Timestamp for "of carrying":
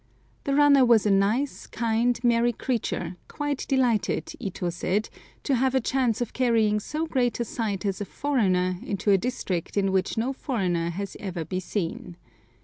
6.21-6.79